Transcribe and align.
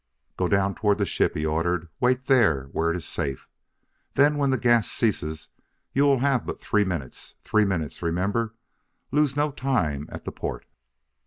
"Go 0.35 0.47
down 0.47 0.73
toward 0.73 0.97
the 0.97 1.05
ship," 1.05 1.35
he 1.35 1.45
ordered. 1.45 1.87
"Wait 1.99 2.27
where 2.27 2.67
it 2.89 2.95
is 2.97 3.05
safe. 3.05 3.47
Then 4.15 4.35
when 4.39 4.49
the 4.49 4.57
gas 4.57 4.87
ceases 4.89 5.49
you 5.93 6.05
will 6.05 6.17
have 6.21 6.43
but 6.43 6.59
three 6.59 6.83
minutes. 6.83 7.35
Three 7.43 7.65
minutes! 7.65 8.01
remember! 8.01 8.55
Lose 9.11 9.35
no 9.35 9.51
time 9.51 10.09
at 10.11 10.25
the 10.25 10.31
port!" 10.31 10.65